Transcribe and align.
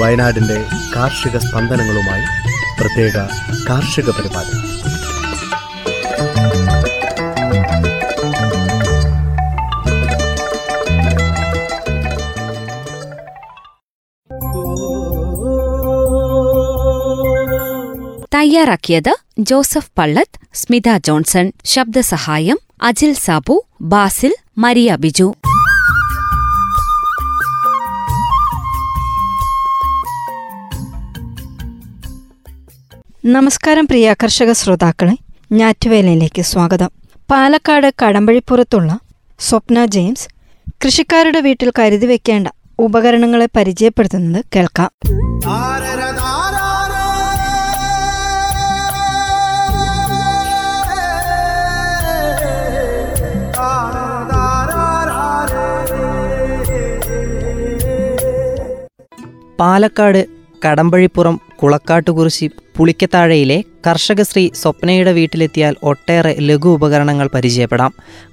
വയനാടിന്റെ 0.00 0.64
കാർഷിക 0.96 1.38
സ്പന്ദനങ്ങളുമായി 1.38 2.24
പ്രത്യേക 2.80 3.12
കാർഷിക 3.68 4.10
പരിപാടി. 4.10 4.72
തയ്യാറാക്കിയത് 18.34 19.21
ജോസഫ് 19.38 19.90
പള്ളത്ത് 19.98 20.40
സ്മിത 20.52 20.96
ജോൺസൺ 20.96 21.52
ശബ്ദസഹായം 21.64 22.58
അജിൽ 22.82 23.12
സാബു 23.12 23.64
ബാസിൽ 23.80 24.34
മരിയ 24.58 24.96
ബിജു. 24.96 25.34
നമസ്കാരം 33.24 33.86
പ്രിയ 33.86 34.14
കർഷക 34.22 34.52
ശ്രോതാക്കളെ 34.52 35.16
ഞാറ്റുവേലയിലേക്ക് 35.52 36.42
സ്വാഗതം. 36.42 36.90
പാലക്കാട് 37.30 37.94
കടമ്പഴിപ്പുറത്തുള്ള 38.04 38.98
സ്വപ്ന 39.38 39.86
ജെയിംസ് 39.86 40.28
കൃഷിക്കാരുടെ 40.84 41.40
വീട്ടിൽ 41.40 41.72
കരുതി 41.78 42.06
വെക്കേണ്ട 42.06 42.48
ഉപകരണങ്ങളെ 42.78 43.48
പരിചയപ്പെടുത്തുന്നത് 43.56 44.44
കേൾക്കാം. 44.56 44.90
പാലക്കാട് 59.62 60.26
കടമ്പഴിപ്പുറം 60.68 61.40
കുളക്കാട്ടുകുറിശി 61.62 62.50
പുളിക്കത്താഴയിലെ 62.76 63.64
കർഷകശ്രീ 63.86 64.50
സ്വപ്നയുടെ 64.54 65.12
വീട്ടിലെത്തിയാൽ 65.12 65.76
ഒട്ടേറെ 65.82 66.36
ലഘു 66.38 66.68
ഉപകരണങ്ങൾ 66.68 67.30
പരിചയപ്പെടാം. 67.34 67.92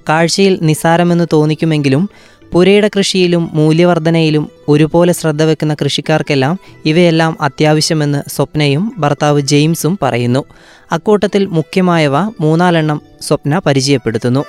കാഴ്ചയിൽ 0.10 0.60
നിസാരമെന്ന് 0.62 1.28
തോന്നിക്കുമെങ്കിലും 1.34 2.10
പുരയുടെ 2.54 2.90
കൃഷിയിലും 2.98 3.50
മൂല്യവർധനയിലും 3.54 4.50
ഒരുപോലെ 4.68 5.14
ശ്രദ്ധ 5.14 5.44
വെക്കുന്ന 5.44 5.74
കൃഷിക്കാർക്കെല്ലാം 5.74 6.60
ഇവയെല്ലാം 6.86 7.38
അത്യാവശ്യമെന്ന് 7.42 8.30
സ്വപ്നയും 8.30 8.92
ഭർത്താവ് 8.98 9.42
ജെയിംസും 9.42 10.00
പറയുന്നു. 10.02 10.44
അക്കൂട്ടത്തിൽ 10.92 11.46
മുഖ്യമായവ 11.46 12.18
മൂന്നാലെണ്ണം 12.18 13.02
സ്വപ്ന 13.22 13.62
പരിചയപ്പെടുത്തുന്നു. 13.66 14.46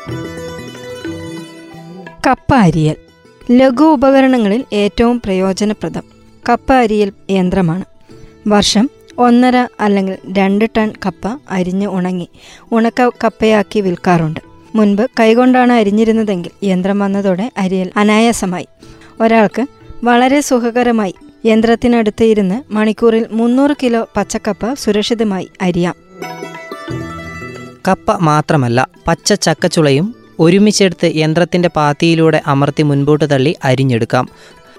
കപ്പ 2.27 2.55
അരിയൽ. 2.55 2.97
ലഘു 3.51 3.85
ഉപകരണങ്ങളിൽ 3.85 4.65
ഏറ്റവും 4.73 5.21
പ്രയോജനപ്രദം. 5.25 6.20
കപ്പ 6.49 6.73
അരിയൽ 6.73 7.13
യന്ത്രമാണ്. 7.31 7.85
വർഷം 8.49 8.91
ഒന്നര 9.19 9.57
അല്ലെങ്കിൽ 9.81 10.17
രണ്ട് 10.39 10.71
ടൺ 10.77 10.93
കപ്പ 11.07 11.29
അരിഞ്ഞ് 11.51 11.87
ഉണങ്ങി 11.87 12.29
ഉണക്ക 12.73 13.09
കപ്പയാക്കി 13.25 13.81
വിൽക്കാറുണ്ട്. 13.81 14.41
മുൻപ് 14.75 15.07
കൈകൊണ്ടാണ് 15.21 15.73
അരിഞ്ഞിരുന്നതെങ്കിൽ 15.73 16.51
യന്ത്രം 16.63 16.99
വന്നതോടെ 16.99 17.53
അരിയൽ 17.59 17.91
അനായാസമായി. 17.97 18.67
ഒരാൾക്ക് 19.21 19.67
വളരെ 20.05 20.41
സുഖകരമായി 20.41 21.15
യന്ത്രത്തിനടുത്ത് 21.47 22.25
ഇരുന്ന് 22.25 22.73
മണിക്കൂറിൽ 22.73 23.27
മുന്നൂറ് 23.31 23.77
കിലോ 23.83 24.09
പച്ചക്കപ്പ 24.17 24.73
സുരക്ഷിതമായി 24.75 25.51
അരിയാം. 25.63 25.95
കപ്പ 27.89 28.13
മാത്രമല്ല 28.13 28.89
പച്ച 29.07 29.33
ചക്കച്ചുളയും 29.33 30.15
ഒരുമിച്ചെടുത്ത് 30.39 31.13
യന്ത്രത്തിന്റെ 31.15 31.69
പാത്തിയിലൂടെ 31.69 32.43
അമർത്തി 32.47 32.83
മുൻപോട്ട് 32.83 33.31
തള്ളി 33.31 33.57
അരിഞ്ഞെടുക്കാം. 33.65 34.29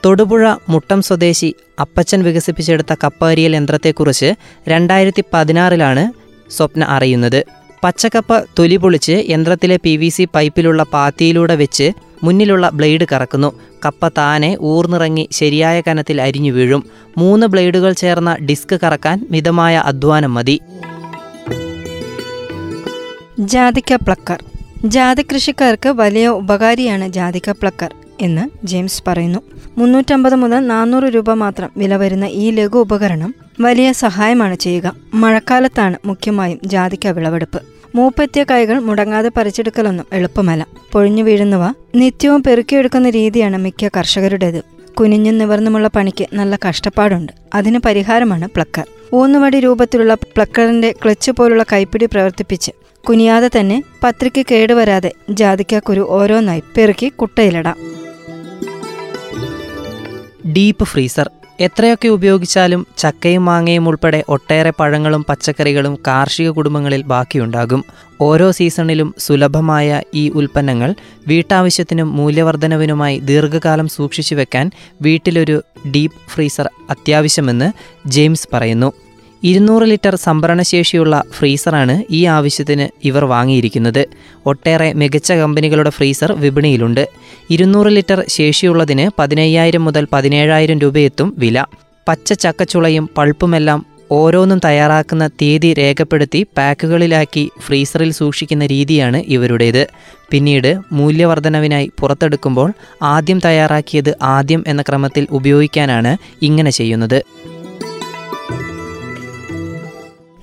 തൊടുപുഴ 0.05 0.55
മുട്ടം 0.69 1.01
സ്വദേശി 1.01 1.55
അപ്പച്ചൻ 1.79 2.23
വികസിപ്പിച്ചെടുത്ത 2.23 2.95
കപ്പരിയൽ 3.03 3.55
യന്ത്രത്തെക്കുറിച്ച് 3.55 4.33
രണ്ടായിരത്തി 4.67 5.23
പതിനാറിലാണ് 5.33 6.11
സ്വപ്ന 6.51 6.83
അറിയുന്നത്. 6.83 7.45
പച്ചക്കപ്പ 7.83 8.39
തൊലി 8.59 8.75
പൊളിച്ച് 8.75 9.25
യന്ത്രത്തിലെ 9.29 9.79
പി 9.83 9.97
വി 9.97 10.09
സി 10.09 10.27
പൈപ്പിലുള്ള 10.35 10.83
പാത്തിയിലൂടെ 10.83 11.55
വെച്ച് 11.55 11.91
മുന്നിലുള്ള 12.23 12.69
ബ്ലേഡ് 12.69 13.05
കറക്കുന്നു. 13.11 13.59
കപ്പ 13.85 14.07
താനെ 14.07 14.57
ഊർന്നിറങ്ങി 14.61 15.29
ശരിയായ 15.31 15.81
കനത്തിൽ 15.81 16.21
അരിഞ്ഞു 16.21 16.51
വീഴും. 16.51 16.83
മൂന്ന് 17.17 17.47
ബ്ലേഡുകൾ 17.47 17.93
ചേർന്ന 17.93 18.35
ഡിസ്ക് 18.35 18.79
കറക്കാൻ 18.83 19.27
മിതമായ 19.31 19.77
അധ്വാനം 19.77 20.33
മതി. 20.33 20.59
ജാതിക്ക 23.39 23.93
പ്ലക്കർ. 23.93 24.43
ജാതി 24.85 25.21
കൃഷിക്കാർക്ക് 25.21 25.89
വലിയ 25.89 26.27
ഉപകാരിയാണ് 26.27 27.09
ജാതിക്ക 27.09 27.49
പ്ലക്കർ. 27.49 27.93
എന്ന് 28.21 28.67
ജെയിംസ് 28.67 29.03
പറയുന്നു. 29.07 29.39
മുന്നൂറ്റമ്പത് 29.77 30.35
മുതൽ 30.35 30.59
നാനൂറ് 30.59 31.03
രൂപ 31.03 31.33
മാത്രം 31.33 31.69
വില 31.77 31.95
വരുന്ന 31.95 32.25
ഈ 32.25 32.51
ലഘു 32.51 32.79
ഉപകരണം 32.79 33.35
വലിയ 33.61 33.91
സഹായമാണ് 33.91 34.55
ചെയ്യുക. 34.55 34.95
മഴക്കാലത്താണ് 35.13 35.97
മുഖ്യമായും 36.05 36.59
ജാതിക്ക 36.63 37.07
വിളവെടുപ്പ്. 37.07 37.61
മൂപ്പെത്തിയ 37.95 38.43
കൈകൾ 38.43 38.79
മുടങ്ങാതെ 38.79 39.31
പറിച്ചെടുക്കലൊന്നും 39.37 40.05
എളുപ്പമല്ല. 40.13 40.67
പൊഴിഞ്ഞു 40.91 41.23
വീഴുന്നവ 41.23 41.73
നിത്യവും 41.95 42.43
പെറുക്കിയെടുക്കുന്ന 42.43 43.09
രീതിയാണ് 43.09 43.57
മിക്ക 43.57 43.89
കർഷകരുടേത്. 43.97 44.61
കുനിഞ്ഞും 44.93 45.37
നിവർന്നുമുള്ള 45.37 45.87
പണിക്ക് 45.87 46.27
നല്ല 46.33 46.59
കഷ്ടപ്പാടുണ്ട്. 46.69 47.33
അതിന് 47.53 47.79
പരിഹാരമാണ് 47.85 48.47
പ്ലക്കർ. 48.47 48.87
ഊന്നുവടി 49.13 49.59
രൂപത്തിലുള്ള 49.59 50.13
പ്ലക്കറിന്റെ 50.13 50.95
ക്ലച്ച് 51.03 51.31
പോലുള്ള 51.31 51.63
കൈപ്പിടി 51.73 52.05
പ്രവർത്തിപ്പിച്ച് 52.05 52.71
കുനിയാതെ 53.09 53.49
തന്നെ 53.59 53.83
പത്രിക്ക് 54.03 54.45
കേടുവരാതെ 54.51 55.11
ജാതിക്കാക്കുരു 55.29 56.05
ഓരോന്നായി 56.09 56.63
പെറുക്കി 56.77 57.09
കുട്ടയിലിടാം. 57.09 57.75
Deep 60.47 60.83
freezer. 60.83 61.29
എത്രയൊക്കെ 61.59 62.07
ഉപയോഗിച്ചാലും 62.07 62.87
ചക്കയും 62.97 63.45
മാങ്ങയും 63.45 63.87
ഉൾപ്പെടെ 63.87 64.23
ഒട്ടേറെ 64.29 64.73
പഴങ്ങളും 64.79 65.25
പച്ചക്കറികളും 65.29 65.99
കാർഷിക 66.07 66.49
കുടുംബങ്ങളിൽ 66.49 67.01
ബാക്കിയുണ്ടാകും. 67.01 67.85
ഓരോ 68.21 68.51
സീസണിലും 68.51 69.15
സുലഭമായ 69.17 70.01
ഈ 70.13 70.29
ഉൽപ്പന്നങ്ങൾ 70.29 70.95
വീട്ടാവശ്യത്തിനും 71.27 72.15
മൂല്യവർധനവിനുമായി 72.15 73.19
ദീർഘകാലം 73.19 73.87
സൂക്ഷിച്ചു 73.87 74.35
വെക്കാൻ 74.35 74.71
വീട്ടിലൊരു 75.01 75.63
ഡീപ്പ് 75.95 76.29
ഫ്രീസർ 76.29 76.69
അത്യാവശ്യമെന്ന് 76.89 77.71
ജെയിംസ് 78.09 78.47
പറയുന്നു. 78.53 78.93
ഇരുന്നൂറ് 79.43 79.81
ലിറ്റർ 79.81 80.15
സംഭരണശേഷിയുള്ള 80.15 81.23
ഫ്രീസറാണ് 81.37 82.03
ഈ 82.11 82.25
ആവശ്യത്തിന് 82.25 83.07
ഇവർ 83.07 83.25
വാങ്ങിയിരിക്കുന്നത്. 83.25 84.05
ഒട്ടേറെ 84.45 84.93
മികച്ച 84.93 85.31
കമ്പനികളുടെ 85.31 85.89
ഫ്രീസർ 85.89 86.31
വിപണിയിലുണ്ട്. 86.31 87.07
ഇരുന്നൂറ് 87.49 87.87
ലിറ്റർ 87.87 88.25
ശേഷിയുള്ളതിന് 88.27 89.09
പതിനയ്യായിരം 89.19 89.85
മുതൽ 89.85 90.07
പതിനേഴായിരം 90.13 90.79
രൂപയെത്തും 90.79 91.35
വില. 91.37 91.65
പച്ച 92.07 92.33
ചക്കച്ചുളയും 92.33 93.09
പൾപ്പുമെല്ലാം 93.17 93.85
ഓരോന്നും 94.11 94.59
തയ്യാറാക്കുന്ന 94.65 95.27
തീയതി 95.27 95.73
രേഖപ്പെടുത്തി 95.73 96.47
പാക്കുകളിലാക്കി 96.57 97.51
ഫ്രീസറിൽ 97.65 98.11
സൂക്ഷിക്കുന്ന 98.11 98.65
രീതിയാണ് 98.65 99.17
ഇവരുടേത്. 99.27 99.87
പിന്നീട് 100.31 100.77
മൂല്യവർധനവിനായി 100.91 101.91
പുറത്തെടുക്കുമ്പോൾ 101.99 102.73
ആദ്യം 103.01 103.41
തയ്യാറാക്കിയത് 103.45 104.17
ആദ്യം 104.21 104.63
എന്ന 104.67 104.81
ക്രമത്തിൽ 104.81 105.27
ഉപയോഗിക്കാനാണ് 105.31 106.17
ഇങ്ങനെ 106.41 106.71
ചെയ്യുന്നത്. 106.71 107.19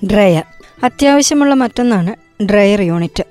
ഡ്രയർ. 0.05 0.43
അത്യാവശ്യമുള്ള 0.83 1.53
മറ്റൊന്നാണ് 1.53 2.43
ഡ്രയർ 2.43 2.81
യൂണിറ്റ്. 2.81 3.23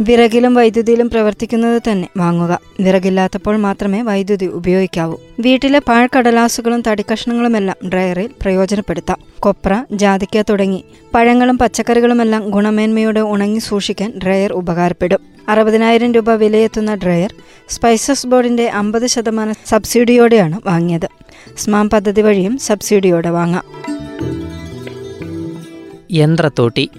വിറകിലും 0.00 0.54
വൈദ്യുതിയിലും 0.54 1.10
പ്രവർത്തിക്കുന്നത് 1.10 1.82
തന്നെ 1.90 2.08
വാങ്ങുക. 2.16 2.60
വിറകില്ലാത്തപ്പോൾ 2.80 3.56
മാത്രമേ 3.56 4.02
വൈദ്യുതി 4.02 4.46
ഉപയോഗിക്കാവൂ. 4.46 5.16
വീട്ടിലെ 5.40 5.78
പാഴ്ക്കടലാസുകളും 5.78 6.82
തടിക്കഷ്ണങ്ങളുമെല്ലാം 6.86 7.88
ഡ്രയറിൽ 7.88 8.30
പ്രയോജനപ്പെടുത്താം. 8.42 9.18
കൊപ്ര 9.40 9.84
ജാതിക്ക 9.92 10.42
തുടങ്ങി 10.42 10.84
പഴങ്ങളും 11.14 11.58
പച്ചക്കറികളുമെല്ലാം 11.58 12.50
ഗുണമേന്മയോടെ 12.50 13.20
ഉണങ്ങി 13.20 13.58
സൂക്ഷിക്കാൻ 13.58 14.12
ഡ്രയർ 14.22 14.52
ഉപകാരപ്പെടും. 14.52 15.20
അറുപതിനായിരം 15.48 16.12
രൂപ 16.12 16.30
വിലയെത്തുന്ന 16.30 16.94
ഡ്രയർ 16.94 17.34
സ്പൈസസ് 17.68 18.26
ബോർഡിന്റെ 18.26 18.68
അമ്പത് 18.68 19.06
ശതമാനം 19.06 19.54
സബ്സിഡിയോടെയാണ് 19.66 20.60
വാങ്ങിയത്. 20.66 21.08
സ്മാം 21.56 21.90
പദ്ധതി 21.90 22.20
വഴിയും 22.20 22.58
സബ്സിഡിയോടെ 22.58 23.30
വാങ്ങാം. 23.30 23.95
യന്ത്രത്തോട്ടി. 26.12 26.90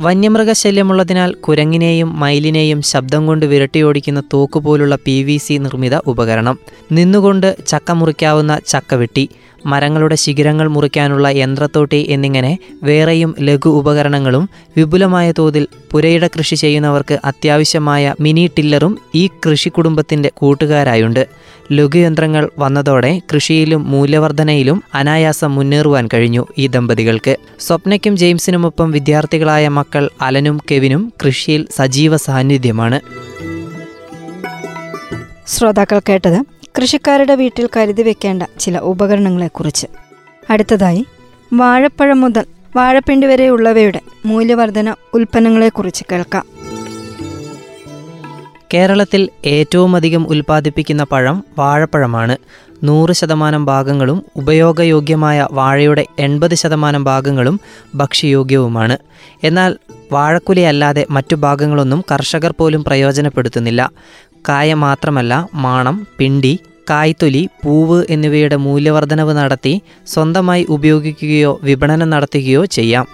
വന്യമൃഗശല്യമുള്ളതിനാൽ 0.00 1.32
കുരങ്ങിനെയും 1.32 2.20
മയിലിനെയും 2.20 2.82
ശബ്ദം 2.82 3.26
കൊണ്ട് 3.26 3.46
വിരട്ടിയോടിക്കുന്ന 3.46 4.22
തോക്കുപോലുള്ള 4.32 4.98
പി 5.04 5.22
വി 5.22 5.36
സി 5.36 5.54
നിർമ്മിത 5.54 5.96
ഉപകരണം. 5.96 6.58
നിന്നുകൊണ്ട് 6.92 7.56
ചക്ക 7.66 7.90
മുറിക്കാവുന്ന 7.90 8.60
ചക്കവെട്ടി. 8.68 9.28
മരങ്ങളുടെ 9.66 10.14
ശിഖിരങ്ങൾ 10.14 10.68
മുറിക്കാനുള്ള 10.68 11.28
യന്ത്രത്തോട്ടി 11.28 12.06
എന്നിങ്ങനെ 12.10 12.58
വേറെയും 12.82 13.34
ലഘു 13.40 13.68
ഉപകരണങ്ങളും 13.68 14.50
വിപുലമായ 14.76 15.32
തോതിൽ 15.32 15.66
പുരയിട 15.90 16.26
കൃഷി 16.26 16.54
ചെയ്യുന്നവർക്ക് 16.54 17.18
അത്യാവശ്യമായ 17.24 18.14
മിനി 18.20 18.50
ടില്ലറും 18.58 18.98
ഈ 19.14 19.26
കൃഷി 19.26 19.68
കുടുംബത്തിന്റെ 19.68 20.30
കൂട്ടുകാരായുണ്ട്. 20.36 21.28
ലഘുയന്ത്രങ്ങൾ 21.72 22.50
വന്നതോടെ 22.58 23.20
കൃഷിയിലും 23.34 23.90
മൂല്യവർധനയിലും 23.90 24.82
അനായാസം 24.94 25.54
മുന്നേറുവാൻ 25.54 26.08
കഴിഞ്ഞു 26.14 26.46
ഈ 26.58 26.66
ദമ്പതികൾക്ക്. 26.66 27.36
സ്വപ്നയ്ക്കും 27.60 28.16
ജെയിംസിനുമൊപ്പം 28.16 28.90
വിദ്യാർത്ഥികളായ 28.90 29.68
മക്കൾ 29.68 30.10
അലനും 30.22 30.60
കെവിനും 30.70 31.12
കൃഷിയിൽ 31.26 31.68
സജീവ 31.76 32.16
സാന്നിധ്യമാണ്. 32.16 33.00
ശ്രോതാക്കൾ 35.46 36.00
കേട്ടത് 36.08 36.59
കൃഷിക്കാരുടെ 36.78 37.34
വീട്ടിൽ 37.34 37.68
കരുതി 37.76 38.02
വെക്കേണ്ട 38.02 38.42
ചില 38.58 38.78
ഉപകരണങ്ങളെക്കുറിച്ച്. 38.78 39.86
അടുത്തതായി 40.50 41.06
വാഴപ്പഴം 41.52 42.20
മുതൽ 42.20 42.44
വാഴപ്പിണ്ടി 42.76 43.26
വരെയുള്ളവയുടെ 43.26 44.00
മൂല്യവർധന 44.26 44.94
ഉൽപ്പന്നങ്ങളെക്കുറിച്ച് 45.14 46.04
കേൾക്കാം. 46.12 46.44
കേരളത്തിൽ 48.74 49.28
ഏറ്റവും 49.44 49.96
അധികം 49.96 50.26
ഉൽപ്പാദിപ്പിക്കുന്ന 50.28 51.04
പഴം 51.04 51.44
വാഴപ്പഴമാണ്. 51.58 52.36
നൂറ് 52.84 53.12
ശതമാനം 53.12 53.64
ഭാഗങ്ങളും 53.64 54.22
ഉപയോഗയോഗ്യമായ 54.36 55.48
വാഴയുടെ 55.52 56.06
എൺപത് 56.18 56.54
ശതമാനം 56.54 57.04
ഭാഗങ്ങളും 57.04 57.60
ഭക്ഷ്യയോഗ്യവുമാണ്. 57.94 58.98
എന്നാൽ 59.44 59.76
വാഴക്കുലയല്ലാതെ 60.12 61.06
മറ്റു 61.10 61.34
ഭാഗങ്ങളൊന്നും 61.34 62.04
കർഷകർ 62.12 62.54
പോലും 62.58 62.84
പ്രയോജനപ്പെടുത്തുന്നില്ല. 62.84 63.90
കായ 64.48 64.74
മാത്രമല്ല 64.74 65.48
മാണം 65.54 66.06
പിണ്ടി 66.18 66.58
കായ്ത്തൊലി 66.90 67.48
പൂവ് 67.64 68.04
എന്നിവയുടെ 68.10 68.56
മൂല്യവർധനവ് 68.56 69.32
നടത്തി 69.32 69.82
സ്വന്തമായി 70.06 70.66
ഉപയോഗിക്കുകയോ 70.68 71.60
വിപണനം 71.62 72.10
നടത്തുകയോ 72.10 72.64
ചെയ്യാം. 72.64 73.06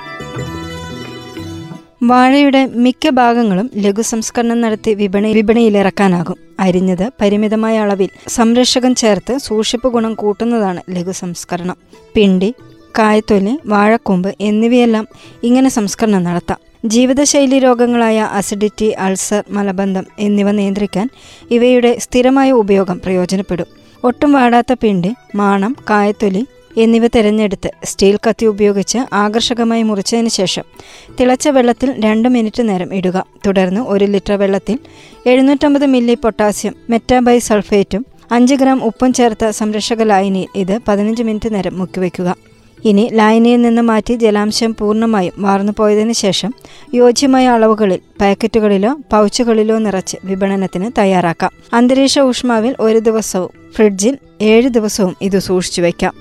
വാഴയുടെ 2.03 2.67
മിക്ക 2.67 3.11
ഭാഗങ്ങളും 3.11 3.71
ലഘു 3.77 4.03
സംസ്കരണം 4.03 4.61
നടത്തി 4.61 4.95
വിപണി 4.95 5.33
വിപണിയിലിറക്കാനാകും. 5.33 6.37
അരിഞ്ഞത് 6.61 7.11
പരിമിതമായ 7.21 7.79
അളവിൽ 7.79 8.09
സംരക്ഷകൻ 8.29 8.95
ചേർത്ത് 8.95 9.39
സൂക്ഷിപ്പ് 9.39 9.89
ഗുണം 9.89 10.15
കൂട്ടുന്നതാണ് 10.15 10.81
ലഘു 10.91 11.13
സംസ്കരണം. 11.13 11.77
പിണ്ടി 12.15 12.55
കായത്തൊലി 12.99 13.59
വാഴക്കൊമ്പ് 13.67 14.35
എന്നിവയെല്ലാം 14.41 15.09
ഇങ്ങനെ 15.43 15.69
സംസ്കരണം 15.69 16.25
നടത്താം. 16.25 16.59
ജീവിതശൈലി 16.85 17.59
രോഗങ്ങളായ 17.59 18.19
അസിഡിറ്റി 18.33 18.89
അൾസർ 18.91 19.45
മലബന്ധം 19.51 20.05
എന്നിവ 20.19 20.51
നിയന്ത്രിക്കാൻ 20.51 21.09
ഇവയുടെ 21.51 21.99
സ്ഥിരമായ 21.99 22.51
ഉപയോഗം 22.53 23.01
പ്രയോജനപ്പെടും. 23.05 23.67
ഒട്ടും 24.05 24.33
വാടാത്ത 24.33 24.73
പിണ്ടി 24.73 25.15
മാണം 25.35 25.77
കായത്തൊലി 25.91 26.47
എന്നിവ 26.77 27.07
തിരഞ്ഞെടുത്ത് 27.07 27.71
സ്റ്റീൽ 27.85 28.17
കത്തി 28.17 28.47
ഉപയോഗിച്ച് 28.47 28.99
ആകർഷകമായി 29.13 29.83
മുറിച്ചതിന് 29.83 30.29
ശേഷം 30.29 30.65
തിളച്ച 31.21 31.49
വെള്ളത്തിൽ 31.49 31.95
രണ്ട് 32.05 32.29
മിനിറ്റ് 32.29 32.69
നേരം 32.69 32.95
ഇടുക. 32.95 33.27
തുടർന്ന് 33.47 33.81
ഒരു 33.81 34.05
ലിറ്റർ 34.05 34.35
വെള്ളത്തിൽ 34.35 34.79
എഴുന്നൂറ്റമ്പത് 35.27 35.87
മില്ലി 35.87 36.15
പൊട്ടാസ്യം 36.15 36.75
മെറ്റാബൈ 36.91 37.39
സൾഫേറ്റും 37.39 38.07
അഞ്ച് 38.33 38.55
ഗ്രാം 38.55 38.85
ഉപ്പും 38.85 39.13
ചേർത്ത 39.13 39.51
സംരക്ഷക 39.51 40.03
ലായനിയിൽ 40.03 40.49
ഇത് 40.57 40.79
പതിനഞ്ച് 40.89 41.23
മിനിറ്റ് 41.23 41.55
നേരം 41.55 41.79
മുക്കിവെക്കുക. 41.79 42.56
ഇനി 42.85 43.11
ലായനിയിൽ 43.13 43.63
നിന്ന് 43.63 43.83
മാറ്റി 43.83 44.15
ജലാംശം 44.15 44.77
പൂർണമായും 44.79 45.33
വാർന്നു 45.39 45.73
പോയതിനു 45.79 46.13
ശേഷം 46.13 46.55
യോജ്യമായ 46.95 47.49
അളവുകളിൽ 47.49 48.01
പാക്കറ്റുകളിലോ 48.21 48.99
പൗച്ചുകളിലോ 49.13 49.79
നിറച്ച് 49.79 50.17
വിപണനത്തിന് 50.25 50.91
തയ്യാറാക്കാം. 50.99 51.51
അന്തരീക്ഷ 51.73 52.19
ഊഷ്മാവിൽ 52.19 52.77
ഒരു 52.81 52.99
ദിവസവും 52.99 53.51
ഫ്രിഡ്ജിൽ 53.75 54.19
ഏഴ് 54.43 54.69
ദിവസവും 54.69 55.17
ഇത് 55.23 55.39
സൂക്ഷിച്ചു 55.39 55.83
വയ്ക്കാം. 55.83 56.15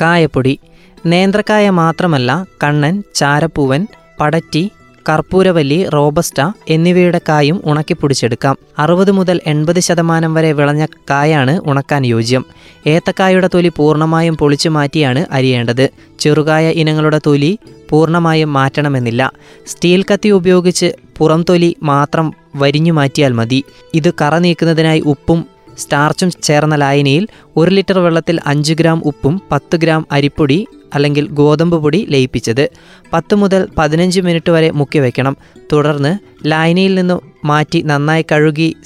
കായപ്പൊടി 0.00 0.58
നേന്ത്രക്കായ 1.06 1.70
മാത്രമല്ല 1.70 2.46
കണ്ണൻ 2.64 3.02
ചാരപ്പൂവൻ 3.14 3.86
പടറ്റി 4.20 4.70
കർപ്പൂരവല്ലി 5.08 5.88
റോബസ്റ്റ 5.88 6.40
എന്നിവയുടെ 6.68 7.20
കായും 7.28 7.62
ഉണക്കി 7.64 7.78
ഉണക്കിപ്പൊടിച്ചെടുക്കാം 7.80 8.56
അറുപത് 8.78 9.10
മുതൽ 9.10 9.40
എൺപത് 9.46 9.80
ശതമാനം 9.80 10.34
വരെ 10.34 10.52
വിളഞ്ഞ 10.52 10.86
കായാണ് 11.10 11.60
ഉണക്കാൻ 11.66 12.06
യോജ്യം. 12.06 12.44
ഏത്തക്കായുടെ 12.86 13.48
തൊലി 13.54 13.70
പൂർണമായും 13.76 14.36
പൊളിച്ചു 14.36 14.68
മാറ്റിയാണ് 14.68 15.26
അരിയേണ്ടത്. 15.30 15.88
ചെറുകായ 16.20 16.70
ഇനങ്ങളുടെ 16.70 17.20
തൊലി 17.26 17.58
പൂർണമായും 17.90 18.52
മാറ്റണമെന്നില്ല. 18.52 19.32
സ്റ്റീൽ 19.66 20.02
കത്തി 20.02 20.28
ഉപയോഗിച്ച് 20.28 20.92
പുറംതൊലി 21.18 21.76
മാത്രം 21.82 22.34
വരിഞ്ഞു 22.56 22.92
മാറ്റിയാൽ 22.92 23.32
മതി. 23.32 23.64
ഇത് 23.94 24.10
കറ 24.20 24.38
നീക്കുന്നതിനായി 24.38 25.00
ഉപ്പും 25.00 25.46
സ്റ്റാർച്ചും 25.80 26.30
ചേർന്ന 26.42 26.74
ലായനിയിൽ 26.74 27.24
ഒരു 27.56 27.70
ലിറ്റർ 27.70 27.98
വെള്ളത്തിൽ 27.98 28.40
അഞ്ച് 28.46 28.74
ഗ്രാം 28.74 29.02
ഉപ്പും 29.04 29.40
പത്ത് 29.52 29.76
ഗ്രാം 29.76 30.06
അരിപ്പൊടി 30.12 30.66
അല്ലെങ്കിൽ 30.94 31.26
ഗോതമ്പ് 31.28 31.76
പൊടി 31.76 32.06
ലയിപ്പിച്ചത്. 32.08 32.64
പത്ത് 33.12 33.34
മുതൽ 33.34 33.68
പതിനഞ്ച് 33.78 34.20
മിനിറ്റ് 34.20 34.50
വരെ 34.50 34.70
മുക്കി 34.70 34.98
വയ്ക്കണം 34.98 35.36
തുടർന്ന് 35.72 36.12
ലായനിയിൽ 36.46 36.94
നിന്ന് 36.94 37.16
മാറ്റി 37.44 37.82
നന്നായി 37.82 38.24
കഴുകി 38.32 38.76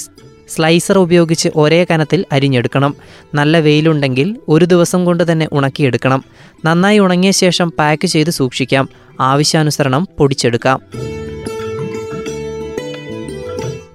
സ്ലൈസർ 0.49 0.99
ഉപയോഗിച്ച് 0.99 1.49
ഒരേ 1.57 1.87
കനത്തിൽ 1.91 2.25
അരിഞ്ഞെടുക്കണം. 2.33 2.95
നല്ല 3.35 3.59
വെയിലുണ്ടെങ്കിൽ 3.59 4.29
ഒരു 4.49 4.65
ദിവസം 4.65 5.05
കൊണ്ട് 5.05 5.33
തന്നെ 5.33 5.49
ഉണക്കിയെടുക്കണം. 5.53 6.25
നന്നായി 6.65 6.99
ഉണങ്ങിയ 6.99 7.31
ശേഷം 7.31 7.71
പാക്ക് 7.79 8.07
ചെയ്ത് 8.07 8.31
സൂക്ഷിക്കാം. 8.31 8.89
ആവശ്യാനുസരണം 9.21 10.09
പൊടിച്ചെടുക്കാം. 10.19 10.81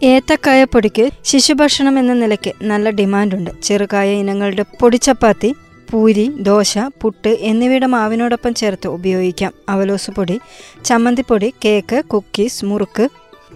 ഏത്തക്കായ 0.04 0.64
പൊടിക്ക് 0.64 1.10
ശിശുഭക്ഷണം 1.24 2.00
എന്ന 2.00 2.14
നിലയ്ക്ക് 2.14 2.54
നല്ല 2.62 2.90
ഡിമാൻഡുണ്ട്. 2.90 3.62
ചെറുകായ 3.64 4.14
ഇനങ്ങളുടെ 4.14 4.66
പൊടിച്ചപ്പാത്തി 4.82 5.56
പൂരി 5.92 6.32
ദോശ 6.40 6.78
പുട്ട് 7.02 7.38
എന്നിവയുടെ 7.42 7.86
മാവിനോടൊപ്പം 7.86 8.54
ചേർത്ത് 8.54 8.88
ഉപയോഗിക്കാം. 8.88 9.54
അവലോസ് 9.70 10.12
പൊടി 10.12 10.40
ചമ്മന്തിപ്പൊടി 10.86 11.54
കേക്ക് 11.66 12.06
കുക്കീസ് 12.06 12.66
മുറുക്ക് 12.66 13.10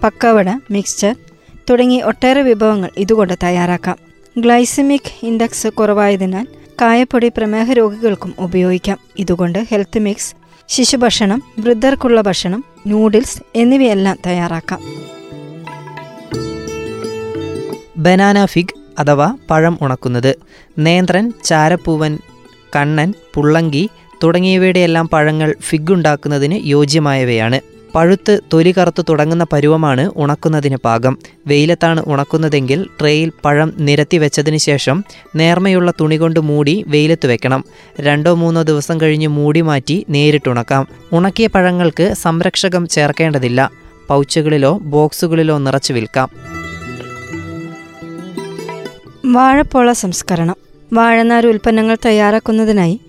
പക്കവട 0.04 0.50
മിക്സ്ചർ 0.72 1.16
തുടങ്ങി 1.70 2.02
ഒട്ടേറെ 2.02 2.42
വിഭവങ്ങൾ 2.42 2.90
ഇതുകൊണ്ട് 2.98 3.34
തയ്യാറാക്കാം. 3.44 3.98
ഗ്ലൈസമിക് 4.38 5.26
ഇൻഡെക്സ് 5.26 5.68
കുറവായതിനാൽ 5.68 6.48
കായപ്പൊടി 6.82 7.30
പ്രമേഹ 7.30 7.74
രോഗികൾക്കും 7.74 8.34
ഉപയോഗിക്കാം. 8.40 8.98
ഇതുകൊണ്ട് 9.20 9.60
ഹെൽത്ത് 9.60 10.00
മിക്സ് 10.00 10.36
ശിശുഭക്ഷണം 10.68 11.44
വൃദ്ധർക്കുള്ള 11.60 12.22
ഭക്ഷണം 12.22 12.64
നൂഡിൽസ് 12.88 13.42
എന്നിവയെല്ലാം 13.56 14.18
തയ്യാറാക്കാം. 14.26 15.04
ബനാന 18.04 18.46
ഫിഗ് 18.46 18.74
അഥവാ 19.00 19.36
പഴം 19.50 19.78
ഉണക്കുന്നത്. 19.82 20.36
നേന്ത്രൻ 20.78 21.34
ചാരപ്പൂവൻ 21.44 22.20
കണ്ണൻ 22.76 23.14
പുള്ളങ്കി 23.34 23.90
തുടങ്ങിയവയുടെ 24.24 24.80
എല്ലാം 24.80 25.08
പഴങ്ങൾ 25.08 25.56
ഫിഗ് 25.62 25.92
ഉണ്ടാക്കുന്നതിന് 25.92 26.60
യോജ്യമായവയാണ്. 26.66 27.60
പഴുത്ത് 27.96 28.40
തൊലി 28.54 28.72
കറുത്ത് 28.72 29.06
തുടങ്ങുന്ന 29.10 29.46
പരുവമാണ് 29.54 30.12
ഉണക്കുന്നതിന് 30.16 30.78
പാകം. 30.86 31.18
വെയിലത്താണ് 31.48 32.04
ഉണക്കുന്നതെങ്കിൽ 32.08 32.88
ട്രേയിൽ 33.02 33.32
പഴം 33.46 33.74
നിരത്തി 33.78 34.18
വെച്ചതിന് 34.18 34.58
ശേഷം 34.58 35.04
നേർമയുള്ള 35.36 35.92
തുണി 36.02 36.16
കൊണ്ട് 36.16 36.40
മൂടി 36.40 36.86
വെയിലത്ത് 36.88 37.28
വെക്കണം. 37.28 37.66
രണ്ടോ 38.00 38.34
മൂന്നോ 38.34 38.62
ദിവസം 38.62 39.02
കഴിഞ്ഞ് 39.02 39.28
മൂടി 39.28 39.62
മാറ്റി 39.62 40.06
നേരിട്ടുണക്കാം 40.10 40.88
ഉണക്കിയ 41.14 41.48
പഴങ്ങൾക്ക് 41.48 42.14
സംരക്ഷകം 42.14 42.88
ചേർക്കേണ്ടതില്ല. 42.88 43.72
പൗച്ചുകളിലോ 44.08 44.78
ബോക്സുകളിലോ 44.78 45.58
നിറച്ചു 45.58 45.94
വിൽക്കാം. 45.94 46.63
വാഴപ്പോള 49.26 49.92
സംസ്കരണം. 49.92 50.56
വാഴനാര് 50.94 51.46
ഉൽപ്പന്നങ്ങൾ 51.46 51.98
തയ്യാറാക്കുന്നതിനായി 52.06 53.00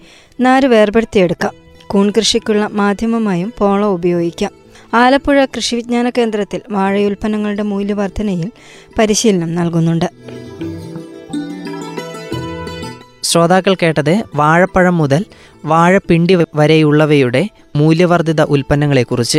നാര് 0.40 0.66
വേർപെടുത്തിയെടുക്കാം. 0.66 1.52
കൂൺ 1.87 2.11
കൃഷിക്കുള്ള 2.11 2.66
മാധ്യമമായും 2.66 3.52
പോള 3.59 3.85
ഉപയോഗിക്കാം. 3.85 4.50
ആലപ്പുഴ 4.94 5.44
കൃഷി 5.44 5.76
വിജ്ഞാന 5.76 6.11
കേന്ദ്രത്തിൽ 6.11 6.61
വാഴയുൽപ്പന്നങ്ങളുടെ 6.71 7.62
മൂല്യവർധനയിൽ 7.62 8.50
പരിശീലനം 8.99 9.54
നൽകുന്നുണ്ട്. 9.54 10.04
ശ്രോതാക്കൾ 13.23 13.75
കേട്ടത് 13.75 14.23
വാഴപ്പഴം 14.35 14.97
മുതൽ 14.97 15.25
വാഴപ്പിണ്ടി 15.64 16.38
വരെയുള്ളവയുടെ 16.54 17.49
മൂല്യവർദ്ധിത 17.76 18.42
ഉൽപ്പന്നങ്ങളെക്കുറിച്ച്. 18.42 19.38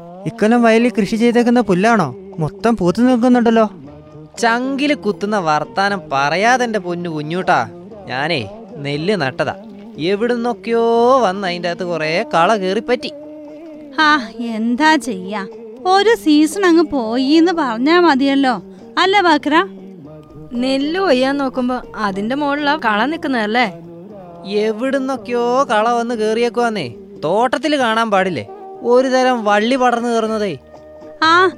ഇക്കൊല്ലം 0.25 0.63
വയലിൽ 0.63 0.91
കൃഷി 0.97 1.15
ചെയ്തേക്കുന്ന 1.15 1.61
പുല്ലാണോ? 1.61 2.15
മൊത്തം 2.39 2.77
പൂത്തു 2.77 3.01
നിൽക്കുന്നുണ്ടല്ലോ. 3.01 3.65
ചങ്കിൽ 4.39 4.93
കുത്തുന്ന 4.93 5.37
വർത്താനം 5.37 6.01
പറയാതെ 6.13 6.63
എന്റെ 6.63 6.79
പൊന്നു 6.79 7.09
കുഞ്ഞൂട്ടാ. 7.09 7.69
ഞാനേ 8.05 8.41
നെല്ല് 8.77 9.15
നട്ടതാ. 9.21 9.55
എവിടുന്നൊക്കെയോ 9.97 10.83
വന്ന് 11.19 11.47
അതിന്റെ 11.47 11.69
അകത്ത് 11.69 11.83
കുറേ 11.83 12.25
കള 12.33 12.55
കേറിപ്പറ്റി 12.55 13.11
ആ 13.99 14.09
എന്താ 14.39 14.95
ചെയ്യാ? 14.95 15.47
ഒരു 15.85 16.15
സീസൺ 16.15 16.65
അങ്ങ് 16.65 16.83
പോയി 16.83 17.23
എന്ന് 17.23 17.51
പറഞ്ഞാ 17.51 17.99
മതിയല്ലോ. 17.99 18.53
അല്ല 18.97 19.21
ബാക്ര? 19.21 19.55
നെല്ല് 20.53 20.99
കൊയ്യാൻ 20.99 21.37
നോക്കുമ്പോ 21.37 21.81
അതിന്റെ 21.95 22.35
മുകളിലാ 22.35 22.75
കള 22.85 23.05
നിക്കുന്നതല്ലേ 23.05 23.67
എവിടുന്നൊക്കെയോ 24.65 25.63
കള 25.71 25.89
വന്ന് 25.89 26.15
കേറിയേക്കുവാന്നേ 26.15 26.87
തോട്ടത്തിൽ 27.23 27.79
കാണാൻ 27.79 28.11
പാടില്ലേ? 28.11 28.45
ഒരു 28.83 29.07
തരം 29.07 29.43
വള്ളി 29.43 29.75
പടർന്നു 29.75 30.09
കയറുന്നതേ. 30.09 30.57
ആ 31.23 31.49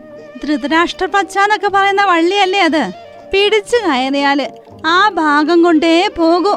ധൃതരാഷ്ട്ര 0.43 1.05
പച്ചാന്നൊക്കെ 1.05 1.67
പറയുന്ന 1.67 2.03
വള്ളിയല്ലേ 2.05 2.59
അത്? 2.59 2.83
പിടിച്ചു 3.31 3.77
കയറിയാൽ 3.87 4.41
ആ 4.85 5.09
ഭാഗം 5.09 5.63
കൊണ്ടേ 5.63 6.07
പോകൂ. 6.17 6.53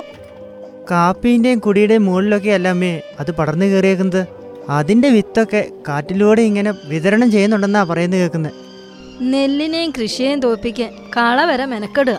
കാപ്പിന്റെയും 0.91 1.59
കുടിയുടെയും 1.59 2.07
മുകളിലൊക്കെ 2.07 2.51
അല്ല 2.51 2.69
അമ്മേ 2.69 3.03
അത് 3.21 3.31
പടർന്നു 3.31 3.67
കയറിയേക്കുന്നത്. 3.67 4.27
അതിന്റെ 4.69 5.09
വിത്തൊക്കെ 5.09 5.69
കാറ്റിലൂടെ 5.89 6.43
ഇങ്ങനെ 6.43 6.75
വിതരണം 6.85 7.31
ചെയ്യുന്നുണ്ടെന്നാ 7.31 7.83
പറയുന്നത് 7.83 8.21
കേൾക്കുന്നത് 8.21 8.53
നെല്ലിനെയും 9.23 9.91
കൃഷിയെയും 9.91 10.41
തോപ്പിക്കാൻ 10.41 10.91
കള 11.17 11.45
വരെ 11.45 11.65
മെനക്കെടുക. 11.65 12.19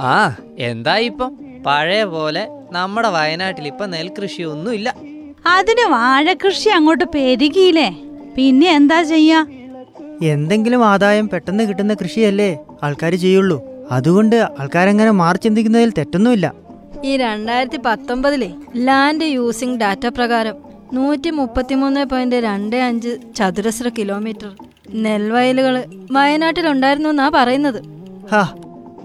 ആ 0.00 0.36
എന്താ 0.58 0.96
ഇപ്പം? 0.96 1.36
പഴയ 1.66 2.04
പോലെ 2.04 2.48
നമ്മുടെ 2.72 3.08
വയനാട്ടിൽ 3.08 3.66
ഇപ്പം 3.66 3.90
നെൽകൃഷിയൊന്നുമില്ല. 3.90 4.88
അതിന് 5.54 5.84
വാഴകൃഷി 5.94 6.68
അങ്ങോട്ട് 6.76 7.06
പെരുകിയില്ലേ? 7.14 7.88
പിന്നെ 8.36 8.68
എന്താ 8.78 8.98
ചെയ്യാ? 9.12 9.40
എന്തെങ്കിലും 10.32 10.80
ആദായം 10.92 11.26
പെട്ടെന്ന് 11.32 11.64
കിട്ടുന്ന 11.68 11.94
കൃഷിയല്ലേ 12.02 12.50
ആൾക്കാർ 12.84 13.12
ചെയ്യുള്ളൂ. 13.24 13.58
അതുകൊണ്ട് 13.96 14.36
ആൾക്കാരങ്ങനെ 14.60 15.12
മാറി 15.20 15.38
ചിന്തിക്കുന്നതിൽ 15.44 15.90
തെറ്റൊന്നുമില്ല. 15.98 16.46
ഈ 17.08 17.12
രണ്ടായിരത്തി 17.24 17.78
പത്തൊമ്പതിലെ 17.88 18.48
ലാൻഡ് 18.86 19.26
യൂസിംഗ് 19.38 19.78
ഡാറ്റ 19.82 20.06
പ്രകാരം 20.18 20.56
നൂറ്റി 20.96 21.30
മുപ്പത്തിമൂന്ന് 21.38 22.02
പോയിന്റ് 22.12 22.38
രണ്ട് 22.48 22.76
അഞ്ച് 22.88 23.12
ചതുരശ്ര 23.38 23.88
കിലോമീറ്റർ 23.98 24.50
നെൽവയലുകൾ 25.04 25.74
വയനാട്ടിലുണ്ടായിരുന്നു 26.16 27.08
എന്നാ 27.14 27.28
പറയുന്നത്. 27.38 27.80
ഹാ 28.32 28.42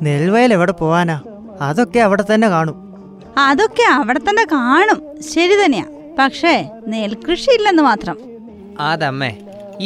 നെൽവയൽ 0.07 0.53
എവിടെ 0.57 0.73
പോവാനാ? 0.81 1.17
അതൊക്കെ 1.69 1.99
അവിടെ 2.07 2.23
തന്നെ 2.31 2.49
കാണും. 2.55 2.77
അതൊക്കെ 3.47 3.85
അവിടെ 3.97 4.21
തന്നെ 4.29 4.45
കാണും. 4.55 4.99
ശരി 5.33 5.55
തന്നെയാ. 5.63 5.87
പക്ഷേ 6.19 6.53
നെൽകൃഷി 6.87 7.49
ഇല്ലെന്ന് 7.57 7.83
മാത്രം. 7.83 8.17
അതമ്മേ 8.79 9.31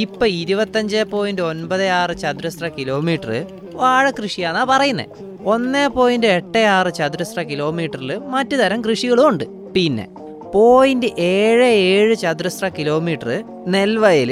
ഇപ്പൊ 0.03 0.25
ഇരുപത്തഞ്ച് 0.41 1.01
പോയിന്റ് 1.12 1.41
ഒൻപത് 1.41 1.86
ആറ് 2.00 2.13
ചതുരശ്ര 2.17 2.67
കിലോമീറ്റർ 2.77 3.32
വാഴ 3.74 4.10
കൃഷിയാന്നാ 4.10 4.63
പറയുന്നത് 4.63 5.12
ഒന്ന് 5.53 5.84
പോയിന്റ് 5.96 6.27
എട്ട് 6.38 6.62
ആറ് 6.75 6.94
ചതുരശ്ര 6.94 7.41
കിലോമീറ്ററിൽ 7.41 8.12
മറ്റു 8.34 8.55
തരം 8.55 8.79
കൃഷികളും 8.86 9.27
ഉണ്ട്. 9.27 9.44
പിന്നെ 9.75 10.05
പോയിന്റ് 10.53 11.08
ഏഴ് 11.17 11.70
ഏഴ് 11.91 12.15
ചതുരശ്ര 12.15 12.67
കിലോമീറ്റർ 12.67 13.29
നെൽവയൽ 13.67 14.32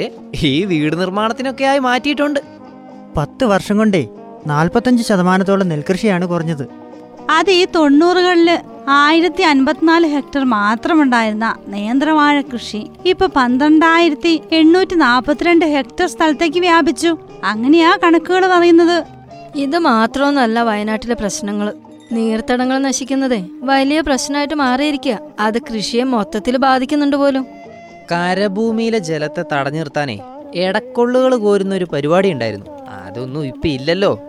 ഈ 0.50 0.52
വീട് 0.64 0.96
നിർമ്മാണത്തിനൊക്കെ 1.00 1.64
ആയി 1.64 1.78
മാറ്റിയിട്ടുണ്ട്. 1.78 2.40
പത്ത് 3.16 3.44
വർഷം 3.44 3.76
കൊണ്ടേ 3.76 4.02
നാൽപ്പത്തഞ്ച് 4.46 5.02
ശതമാനത്തോളം 5.08 5.68
നെൽകൃഷിയാണ് 5.68 6.26
കുറഞ്ഞത്. 6.26 6.64
അത് 7.30 7.50
ഈ 7.50 7.64
തൊണ്ണൂറുകളിൽ 7.74 8.50
ആയിരത്തി 8.88 9.42
അൻപത്തിനാല് 9.42 10.06
ഹെക്ടർ 10.06 10.44
മാത്രമുണ്ടായിരുന്ന 10.44 11.56
നേന്ത്രവാഴ 11.68 12.40
കൃഷി 12.40 12.86
ഇപ്പൊ 13.06 13.26
പന്ത്രണ്ടായിരത്തി 13.26 14.42
എണ്ണൂറ്റി 14.52 14.94
നാൽപ്പത്തിരണ്ട് 14.94 15.66
ഹെക്ടർ 15.66 16.06
സ്ഥലത്തേക്ക് 16.06 16.58
വ്യാപിച്ചു. 16.58 17.18
അങ്ങനെയാ 17.44 17.98
കണക്കുകൾ 18.04 18.46
പറയുന്നത്. 18.46 19.04
ഇത് 19.56 19.78
മാത്രമൊന്നല്ല 19.78 20.62
വയനാട്ടിലെ 20.62 21.14
പ്രശ്നങ്ങൾ 21.14 21.74
നീർത്തടങ്ങൾ 22.12 22.78
നശിക്കുന്നതേ 22.78 23.44
വലിയ 23.62 24.00
പ്രശ്നമായിട്ട് 24.00 24.54
മാറിയിരിക്കുക 24.54 25.18
അത് 25.40 25.62
കൃഷിയെ 25.62 26.02
മൊത്തത്തിൽ 26.02 26.56
ബാധിക്കുന്നുണ്ട് 26.56 27.16
പോലും. 27.16 27.46
കരഭൂമിയിലെ 28.12 28.98
ജലത്തെ 28.98 29.44
തടഞ്ഞു 29.52 29.78
നിർത്താനേ 29.78 30.18
എടക്കൊള്ളുകൾ 30.54 31.36
കോരുന്ന 31.36 31.74
ഒരു 31.74 31.84
പരിപാടി 31.84 32.32
ഉണ്ടായിരുന്നു. 32.32 32.66
അതൊന്നും 32.88 33.46
ഇപ്പൊ 33.46 33.68
ഇല്ലല്ലോ. 33.68 34.20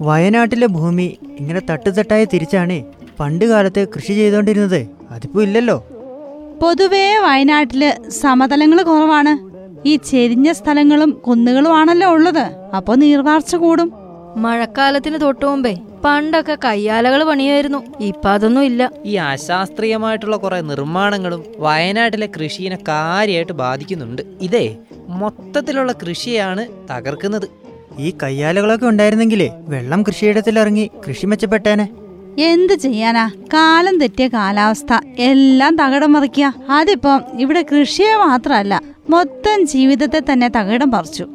വയനാട്ടിലെ 0.00 0.66
ഭൂമി 0.66 1.18
ഇങ്ങനെ 1.38 1.60
തട്ടുതട്ടായി 1.70 2.24
തിരിച്ചാണേ 2.24 2.84
പണ്ട് 3.20 3.44
കാലത്ത് 3.44 3.88
കൃഷി 3.88 4.12
ചെയ്തുകൊണ്ടിരുന്നത് 4.12 4.86
അതിപ്പോ 5.10 5.42
ഇല്ലല്ലോ. 5.42 5.86
പൊതുവേ 6.62 7.16
വയനാട്ടിൽ 7.16 7.94
സമതലങ്ങൾ 8.08 8.82
കുറവാണ്. 8.82 9.56
ഈ 9.88 9.96
ചെരിഞ്ഞ 9.96 10.52
സ്ഥലങ്ങളും 10.52 11.10
കുന്നുകളുമാണല്ലോ 11.10 12.10
ഉള്ളത്. 12.10 12.52
അപ്പൊ 12.76 12.94
നീർവാർച്ച 12.94 13.56
കൂടും. 13.56 13.92
മഴക്കാലത്തിന് 14.36 15.20
തൊട്ടു 15.20 15.46
മുമ്പേ 15.46 15.76
പണ്ടൊക്കെ 16.04 16.58
കയ്യാലകൾ 16.64 17.24
പണിയായിരുന്നു. 17.24 17.84
ഇപ്പൊ 18.00 18.30
അതൊന്നും 18.30 18.64
ഇല്ല. 18.64 18.90
ഈ 19.04 19.14
അശാസ്ത്രീയമായിട്ടുള്ള 19.14 20.36
കുറെ 20.36 20.60
നിർമ്മാണങ്ങളും 20.60 21.44
വയനാട്ടിലെ 21.58 22.26
കൃഷിയെ 22.26 22.76
കാര്യമായിട്ട് 22.88 23.52
ബാധിക്കുന്നുണ്ട്. 23.52 24.22
ഇതേ 24.40 24.76
മൊത്തത്തിലുള്ള 25.08 25.92
കൃഷിയാണ് 25.92 26.66
തകർക്കുന്നത്. 26.90 27.48
ഈ 27.98 28.14
കയ്യാലകളൊക്കെ 28.22 28.86
ഉണ്ടായിരുന്നെങ്കിലേ 28.86 29.50
വെള്ളം 29.56 30.02
കൃഷിയിടത്തിലിറങ്ങി 30.02 30.90
കൃഷി 31.08 31.26
മെച്ചപ്പെട്ടേനെ. 31.26 31.88
എന്ത് 32.38 32.72
ചെയ്യാനാ? 32.72 33.30
കാലം 33.54 34.00
തെറ്റിയ 34.00 34.28
കാലാവസ്ഥ. 34.28 34.98
എല്ലാം 35.18 35.76
തകിടം 35.76 36.12
മറിക്കുക 36.12 36.54
അതിപ്പം 36.70 37.22
ഇവിടെ 37.38 37.64
കൃഷിയെ 37.72 38.14
മാത്രമല്ല 38.14 38.80
മൊത്തം 39.10 39.66
ജീവിതത്തെ 39.66 40.22
തന്നെ 40.32 40.48
തകടം 40.48 40.90
പറിച്ചു. 40.90 41.26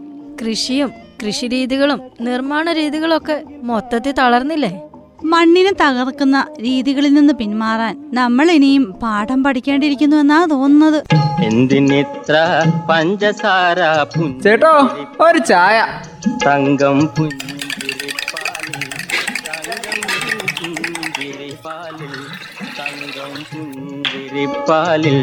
കൃഷിയും 0.41 0.91
കൃഷിരീതികളും 1.25 2.01
നിർമ്മാണ 2.21 2.71
രീതികളും 2.71 3.17
ഒക്കെ 3.17 3.43
മൊത്തത്തിൽ 3.63 4.11
തളർന്നില്ലേ? 4.11 4.81
മണ്ണിനെ 5.23 5.73
തകർക്കുന്ന 5.73 6.47
രീതികളിൽ 6.61 7.13
നിന്ന് 7.13 7.33
പിന്മാറാൻ 7.33 8.11
നമ്മൾ 8.13 8.51
ഇനിയും 8.51 8.83
പാഠം 8.83 9.43
പഠിക്കേണ്ടിയിരിക്കുന്നു 9.43 10.17
എന്നാ 10.17 10.45
തോന്നുന്നത്. 10.45 11.03
എന്തിനിത്ര 11.43 12.35
പഞ്ചസാര 12.89 13.77
ചേട്ടോ 14.43 14.89
ഒരു 15.19 15.37
ചായ. 15.37 15.87
തങ്കം 16.45 17.07
പുഞ്ചിരിപ്പാലിൽ 17.07 17.60
പുഞ്ചിരിപ്പാലിൽ 24.31 25.15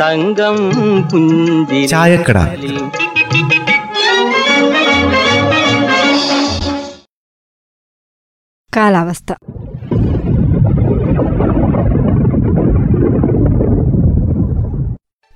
തങ്കം 0.00 0.56
പുഞ്ചി 1.10 1.80
ചായക്കട. 1.86 2.38
കാലാവസ്ഥ. 8.72 9.32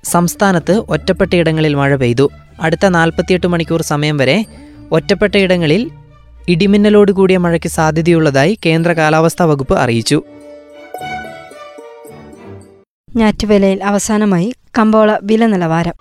സംസ്ഥാനത്ത് 0.03 0.73
ഒറ്റപ്പെട്ടയിടങ്ങളിൽ 0.89 1.73
മഴ 1.75 1.95
പെയ്തു. 1.95 2.29
അടുത്ത 2.61 2.85
നാൽപ്പത്തിയെട്ട് 2.97 3.47
മണിക്കൂർ 3.47 3.81
സമയം 3.93 4.17
വരെ 4.17 4.37
ഒറ്റപ്പെട്ടയിടങ്ങളിൽ 4.91 5.83
ഇടിമിന്നലോട് 6.49 7.11
കൂടിയ 7.11 7.37
മഴയ്ക്ക് 7.37 7.69
സാധ്യതയുള്ളതായി 7.79 8.53
കേന്ദ്ര 8.65 8.93
കാലാവസ്ഥാ 8.93 9.45
വകുപ്പ് 9.45 9.75
അറിയിച്ചു. 9.75 10.19
ഞാറ്റുവേലയിൽ 13.15 13.83
അവസാനമായി 13.83 14.53
കമ്പോള 14.77 15.17
വില 15.21 15.45
നിലവാരം 15.45 15.95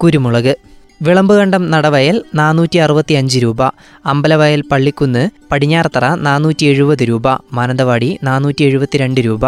കുരുമുളക് 0.00 0.54
വിളമ്പുകണ്ടം 1.02 1.70
നടവയൽ 1.70 2.24
നാനൂറ്റി 2.34 2.78
അറുപത്തി 2.78 3.14
അഞ്ച് 3.14 3.38
രൂപ 3.38 3.62
അമ്പലവയൽ 4.06 4.60
പള്ളിക്കുന്ന് 4.72 5.30
പടിഞ്ഞാറത്തറ 5.52 6.14
നാനൂറ്റി 6.18 6.66
എഴുപത് 6.66 7.04
രൂപ 7.08 7.28
മാനന്തവാടി 7.52 8.18
നാനൂറ്റി 8.22 8.64
എഴുപത്തിരണ്ട് 8.64 9.20
രൂപ. 9.20 9.44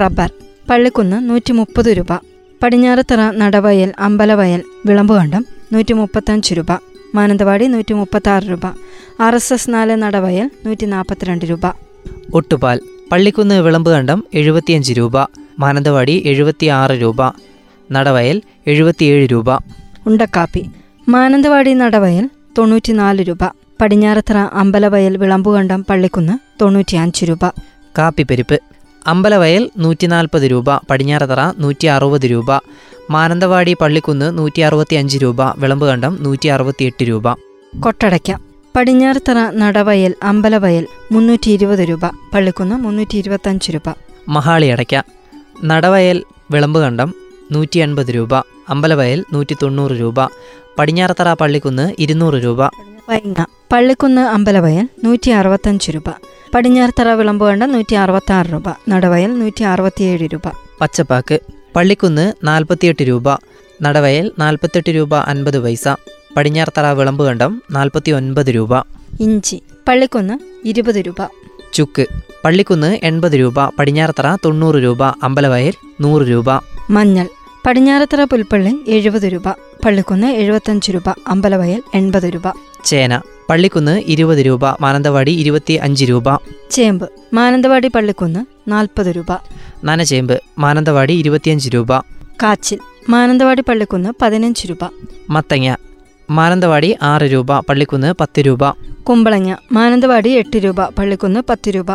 റബ്ബർ 0.00 0.30
പള്ളിക്കുന്ന് 0.70 1.30
നൂറ്റി 1.30 1.52
മുപ്പത് 1.52 1.96
രൂപ 1.96 2.12
പടിഞ്ഞാറത്തറ 2.62 3.30
നടവയൽ 3.36 3.92
അമ്പലവയൽ 3.98 4.62
വിളമ്പുകണ്ടം 4.86 5.42
നൂറ്റി 5.72 5.92
മുപ്പത്തഞ്ച് 5.92 6.54
രൂപ 6.54 6.72
മാനന്തവാടി 7.14 7.66
നൂറ്റി 7.66 7.94
മുപ്പത്താറ് 7.94 8.42
രൂപ 8.42 8.66
ആർ 9.20 9.34
എസ് 9.34 9.52
എസ് 9.52 9.70
നാല് 9.70 10.02
നടവയൽ 10.02 10.50
നൂറ്റി 10.66 10.86
നാൽപ്പത്തിരണ്ട് 10.86 11.44
രൂപ. 11.44 11.64
ഒട്ടുപാൽ 12.34 12.78
പള്ളിക്കുന്ന് 13.14 13.54
വിളമ്പുകണ്ടം 13.54 14.24
എഴുപത്തിയഞ്ച് 14.34 14.92
രൂപ 14.92 15.16
മാനന്തവാടി 15.58 16.22
എഴുപത്തിയാറ് 16.26 16.90
രൂപ 16.90 17.22
നടവയൽ 17.92 18.42
എഴുപത്തിയേഴ് 18.66 19.30
രൂപ. 19.30 19.58
ഉണ്ടക്കാപ്പി 20.06 20.62
മാനന്തവാടി 21.08 21.72
നടവയൽ 21.72 22.30
തൊണ്ണൂറ്റിനാല് 22.58 23.22
രൂപ 23.28 23.44
പടിഞ്ഞാറത്തറ 23.80 24.36
അമ്പലവയൽ 24.36 25.16
വിളമ്പുകണ്ടം 25.16 25.84
പള്ളിക്കുന്ന് 25.90 26.62
തൊണ്ണൂറ്റിയഞ്ച് 26.62 27.24
രൂപ. 27.24 27.44
കാപ്പിപ്പരിപ്പ് 27.98 28.58
അമ്പലവയൽ 29.06 29.70
നൂറ്റി 29.78 30.06
നാൽപ്പത് 30.06 30.42
രൂപ 30.42 30.76
പടിഞ്ഞാറത്തറ 30.90 31.52
നൂറ്റി 31.58 31.86
അറുപത് 31.86 32.30
രൂപ 32.30 32.50
മാനന്തവാടി 33.10 33.76
പള്ളിക്കുന്ന് 33.80 34.38
നൂറ്റി 34.38 34.60
അറുപത്തി 34.60 34.94
അഞ്ച് 34.94 35.18
രൂപ 35.22 35.42
വിളമ്പുകണ്ടം 35.58 36.18
നൂറ്റി 36.20 36.48
അറുപത്തിയെട്ട് 36.48 37.04
രൂപ. 37.08 37.26
കൊട്ടടയ്ക്ക 37.80 38.53
പടിഞ്ഞാറത്തറ 38.76 39.50
നടവയൽ 39.50 40.14
അമ്പലവയൽ 40.22 40.86
മുന്നൂറ്റി 41.12 41.50
ഇരുപത് 41.50 41.78
രൂപ. 41.78 42.06
പള്ളിക്കുന്ന് 42.34 42.76
മുന്നൂറ്റി 42.76 43.16
ഇരുപത്തഞ്ച് 43.16 43.72
രൂപ. 43.72 43.94
മഹാളി 44.28 44.66
അടയ്ക്ക 44.66 45.02
നടവയൽ 45.64 46.24
വിളമ്പുകണ്ടം 46.50 47.14
നൂറ്റി 47.52 47.78
അൻപത് 47.78 48.06
രൂപ. 48.06 48.34
അമ്പലവയൽ 48.68 49.24
നൂറ്റി 49.32 49.56
തൊണ്ണൂറ് 49.62 49.92
രൂപ. 49.92 50.14
പടിഞ്ഞാറത്തറ 50.78 51.34
പള്ളിക്കുന്ന് 51.34 51.94
ഇരുന്നൂറ് 51.98 52.34
രൂപ. 52.34 52.64
വൈങ്ങ 53.08 53.44
പള്ളിക്കുന്ന് 53.72 54.20
അമ്പലവയൽ 54.20 54.88
നൂറ്റി 55.04 55.30
അറുപത്തഞ്ച് 55.30 55.90
രൂപ. 55.90 56.08
പടിഞ്ഞാറത്തറ 56.54 57.08
വിളമ്പുകണ്ടം 57.08 57.72
നൂറ്റി 57.72 57.94
അറുപത്തി 57.94 58.32
ആറ് 58.32 58.46
രൂപ. 58.46 58.62
നടവയൽ 58.88 59.38
നൂറ്റി 59.38 59.62
അറുപത്തിയേഴ് 59.62 60.28
രൂപ. 60.32 60.48
പച്ചപ്പാക്ക്. 60.80 61.38
പള്ളിക്കുന്ന് 61.76 62.32
നാൽപ്പത്തിയെട്ട് 62.44 63.02
രൂപ. 63.02 63.34
നടവയൽ 63.82 64.32
നാൽപ്പത്തെട്ട് 64.38 64.90
രൂപ 64.90 65.14
അൻപത് 65.14 65.58
പൈസ. 65.58 65.88
പടിഞ്ഞാറത്തറ 66.36 66.86
വിളമ്പുകണ്ടം 66.86 67.62
നാൽപ്പത്തി 67.70 68.10
ഒൻപത് 68.10 68.46
രൂപ. 68.46 68.78
ഇഞ്ചി 69.20 69.62
പള്ളിക്കുന്ന് 69.88 70.38
ഇരുപത് 70.64 70.94
രൂപ. 70.94 71.16
ചുക്ക് 71.72 72.06
പള്ളിക്കുന്ന് 72.44 72.98
എൺപത് 73.02 73.32
രൂപ. 73.32 73.68
പടിഞ്ഞാറത്തറ 73.68 74.36
തൊണ്ണൂറ് 74.44 74.74
രൂപ. 74.74 75.04
അമ്പലവയൽ 75.04 75.72
നൂറ് 76.00 76.22
രൂപ. 76.22 76.44
മഞ്ഞൾ 76.90 77.28
പടിഞ്ഞാറത്തറ 77.66 78.24
പുൽപ്പള്ളി 78.24 78.84
എഴുപത് 78.88 79.22
രൂപ. 79.22 79.48
പള്ളിക്കുന്ന് 79.84 80.26
എഴുപത്തഞ്ച് 80.26 80.92
രൂപ. 80.92 81.08
അമ്പലവയൽ 81.26 81.82
എൺപത് 81.94 82.22
രൂപ. 82.22 82.52
ചേന 82.84 83.22
പള്ളിക്കുന്ന് 83.50 84.02
ഇരുപത് 84.06 84.38
രൂപ. 84.38 84.70
മാനന്തവാടി 84.80 85.30
ഇരുപത്തി 85.30 85.72
അഞ്ച് 85.72 86.04
രൂപ. 86.04 86.36
ചേമ്പ് 86.70 87.10
മാനന്തവാടി 87.32 87.88
പള്ളിക്കുന്ന് 87.88 88.70
നാൽപ്പത് 88.70 89.06
രൂപ. 89.06 89.26
നനചേമ്പ് 89.84 90.40
മാനന്തവാടി 90.58 91.12
ഇരുപത്തിയഞ്ച് 91.12 91.68
രൂപ. 91.68 91.98
കാച്ചിൽ 92.42 92.78
മാനന്തവാടി 93.08 93.62
പള്ളിക്കുന്ന് 93.62 94.12
പതിനഞ്ച് 94.22 94.66
രൂപ. 94.66 94.90
മത്തങ്ങ. 95.30 95.76
മാനന്തവാടി 96.30 96.96
ആറ് 97.02 97.22
രൂപ 97.22 97.60
പള്ളിക്കുന്ന് 97.60 98.14
പത്ത് 98.20 98.40
രൂപ. 98.40 98.70
കുമ്പളങ്ങ. 99.02 99.56
മാനന്തവാടി 99.72 100.30
എട്ട് 100.30 100.56
രൂപ 100.56 100.84
പള്ളിക്കുന്ന് 100.88 101.40
പത്ത് 101.48 101.70
രൂപ. 101.70 101.86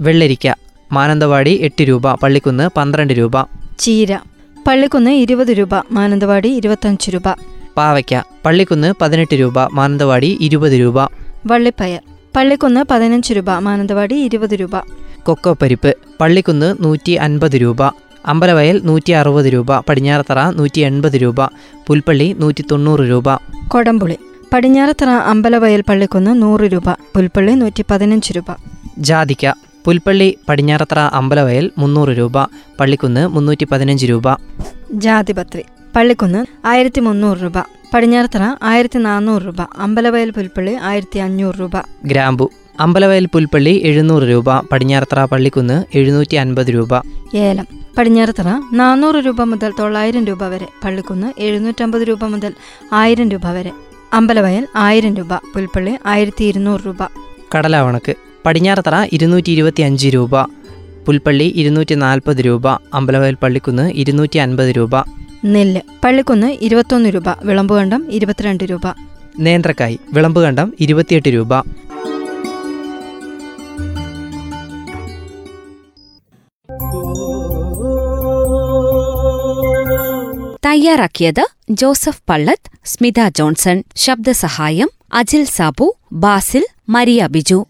വെള്ളരിക്ക. 0.00 0.54
മാനന്തവാടി 0.92 1.58
എട്ട് 1.62 1.82
രൂപ 1.82 2.14
പള്ളിക്കുന്ന് 2.14 2.70
പന്ത്രണ്ട് 2.76 3.12
രൂപ. 3.12 3.32
ചീര. 3.78 4.18
പള്ളിക്കുന്ന് 4.66 5.10
ഇരുപത് 5.10 5.48
രൂപ 5.48 5.74
മാനന്തവാടി 5.90 6.48
ഇരുപത്തഞ്ച് 6.48 7.10
രൂപ. 7.10 7.34
പാവയ്ക്ക. 7.76 8.22
പള്ളിക്കുന്ന് 8.44 8.94
പതിനെട്ട് 9.00 9.34
രൂപ 9.34 9.66
മാനന്തവാടി 9.72 10.38
ഇരുപത് 10.40 10.72
രൂപ. 10.72 11.08
വള്ളിപ്പയർ. 11.46 12.00
പള്ളിക്കുന്ന് 12.36 12.84
പതിനഞ്ച് 12.90 13.34
രൂപ 13.34 13.50
മാനന്തവാടി 13.50 14.14
ഇരുപത് 14.14 14.54
രൂപ. 14.54 14.70
കൊക്കോ 15.22 15.56
പരിപ്പ്. 15.62 15.96
പള്ളിക്കുന്ന് 16.20 16.76
നൂറ്റി 16.80 17.12
അൻപത് 17.12 17.52
രൂപ. 17.52 18.01
അമ്പലവയൽ 18.26 18.80
നൂറ്റി 18.84 19.12
അറുപത് 19.12 19.46
രൂപ 19.46 19.78
പടിഞ്ഞാറത്തറ 19.80 20.50
നൂറ്റി 20.50 20.80
എൺപത് 20.80 21.12
രൂപ 21.12 21.46
പുൽപ്പള്ളി 21.86 22.36
നൂറ്റി 22.38 22.64
തൊണ്ണൂറ് 22.70 23.00
രൂപ. 23.00 23.36
കൊടംപുളി 23.68 24.16
പടിഞ്ഞാറത്തറ 24.52 25.08
അമ്പലവയൽ 25.08 25.80
പള്ളിക്കുന്ന് 25.88 26.42
നൂറ് 26.42 26.60
രൂപ 26.60 26.92
പുൽപ്പള്ളി 26.92 27.52
നൂറ്റി 27.52 27.84
പതിനഞ്ച് 27.90 28.32
രൂപ. 28.32 28.44
ജാതിക്ക 28.98 29.54
പുൽപ്പള്ളി 29.84 30.38
പടിഞ്ഞാറത്തറ 30.48 30.98
അമ്പലവയൽ 30.98 31.70
മുന്നൂറ് 31.78 32.08
രൂപ 32.08 32.44
പള്ളിക്കുന്ന് 32.80 33.28
മുന്നൂറ്റി 33.28 33.66
പതിനഞ്ച് 33.72 34.06
രൂപ. 34.06 34.34
ജാതിപത്രി 34.92 35.64
പള്ളിക്കുന്ന് 35.96 36.66
ആയിരത്തി 36.66 37.00
മുന്നൂറ് 37.00 37.38
രൂപ 37.42 37.52
പടിഞ്ഞാറത്തറ 37.94 38.56
ആയിരത്തി 38.62 38.98
നാനൂറ് 38.98 39.42
രൂപ 39.42 39.60
അമ്പലവയൽ 39.78 40.30
പുൽപ്പള്ളി 40.30 40.74
ആയിരത്തി 40.82 41.18
അഞ്ഞൂറ് 41.18 41.54
രൂപ. 41.60 41.70
ഗ്രാമ്പു. 42.04 42.50
അമ്പലവയൽ 42.80 43.26
പുൽപ്പള്ളി 43.26 43.78
എഴുന്നൂറ് 43.78 44.22
രൂപ 44.22 44.60
പടിഞ്ഞാറത്തറ 44.60 45.24
പള്ളിക്കുന്ന് 45.24 45.84
എഴുന്നൂറ്റി 45.94 46.34
അൻപത് 46.34 46.66
രൂപ. 46.66 47.02
ഏലം 47.34 47.66
പടിഞ്ഞാറത്തറ 47.98 48.48
നാനൂറ് 48.72 49.14
രൂപ 49.14 49.42
മുതൽ 49.42 49.72
തൊള്ളായിരം 49.78 50.24
രൂപ 50.24 50.46
വരെ 50.46 50.68
പള്ളിക്കുന്ന് 50.84 51.32
എഴുന്നൂറ്റമ്പത് 51.38 52.02
രൂപ 52.02 52.24
മുതൽ 52.24 52.52
ആയിരം 52.92 53.28
രൂപ 53.28 53.50
വരെ. 53.50 53.72
അമ്പലവയൽ 54.12 54.66
ആയിരം 54.76 55.16
രൂപ 55.16 55.34
പുൽപ്പള്ളി 55.34 55.92
ആയിരത്തി 56.06 56.44
ഇരുന്നൂറ് 56.44 56.80
രൂപ. 56.86 57.02
കടലാവണക്ക് 57.54 58.14
പടിഞ്ഞാറത്തറ 58.46 59.06
ഇരുന്നൂറ്റി 59.12 59.50
ഇരുപത്തി 59.50 59.82
അഞ്ച് 59.82 60.08
രൂപ 60.08 60.42
പുൽപ്പള്ളി 61.06 61.44
ഇരുന്നൂറ്റി 61.44 61.94
നാൽപ്പത് 61.94 62.36
രൂപ 62.36 62.68
അമ്പലവയൽ 62.68 63.34
പള്ളിക്കുന്ന് 63.34 63.92
ഇരുന്നൂറ്റി 63.92 64.38
അൻപത് 64.38 64.68
രൂപ. 64.68 65.04
നെല്ല് 65.44 65.80
പള്ളിക്കുന്ന് 66.04 66.46
ഇരുപത്തൊന്ന് 66.60 67.08
രൂപ 67.08 67.24
വിളമ്പുകണ്ടം 67.44 68.06
ഇരുപത്തിരണ്ട് 68.10 68.64
രൂപ. 68.64 68.80
നേന്ത്രക്കായ് 69.38 69.96
വിളമ്പുകണ്ടം 70.12 70.72
ഇരുപത്തിയെട്ട് 70.80 71.28
രൂപ. 71.28 71.54
തയ്യാറാക്കിയത് 80.66 81.46
ജോസഫ് 81.70 82.22
പള്ളത്ത് 82.28 82.70
സ്മിത 82.84 83.28
ജോൺസൺ 83.28 83.84
ശബ്ദസഹായം 83.96 84.90
അജിൽ 85.14 85.44
സാബു 85.44 85.96
ബാസിൽ 86.12 86.66
മരിയ 86.88 87.26
ബിജു. 87.26 87.66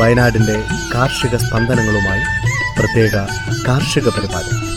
വയനാടിന്റെ 0.00 0.64
കാർഷിക 0.94 1.36
സ്പന്ദനങ്ങളുമായി 1.36 2.22
പ്രത്യേക 2.78 3.16
കാർഷിക 3.68 4.08
പരിപാടി. 4.08 4.74